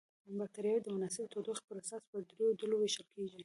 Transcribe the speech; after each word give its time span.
بکټریاوې 0.39 0.81
د 0.83 0.87
مناسبې 0.95 1.31
تودوخې 1.33 1.63
پر 1.67 1.75
اساس 1.81 2.01
په 2.09 2.17
دریو 2.29 2.57
ډلو 2.59 2.75
ویشل 2.77 3.05
کیږي. 3.13 3.39